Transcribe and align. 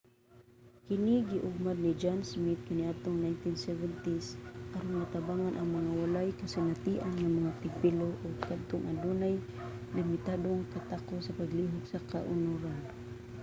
kini 0.85 1.13
giugmad 1.29 1.77
ni 1.83 1.91
john 2.01 2.19
smith 2.29 2.61
kaniadtong 2.67 3.17
1970s 3.25 4.25
aron 4.75 4.95
matabangan 5.01 5.53
ang 5.55 5.69
mga 5.77 5.91
walay 6.01 6.29
kasinatian 6.39 7.11
nga 7.17 7.29
mga 7.37 7.51
tigpilo 7.61 8.09
o 8.25 8.27
kadtong 8.47 8.85
adunay 8.91 9.35
limitadong 9.97 10.61
katakos 10.73 11.21
sa 11.25 11.35
paglihok 11.39 11.83
sa 11.87 12.03
kaunoran 12.11 12.81